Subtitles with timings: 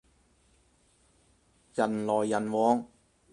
[1.75, 2.87] 人來人往